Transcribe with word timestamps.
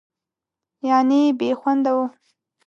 یعنې 0.89 1.19
بېخونده 1.39 1.91
وه. 1.97 2.05